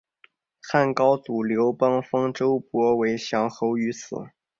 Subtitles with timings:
[0.67, 4.15] 汉高祖刘邦封周勃为绛侯于此。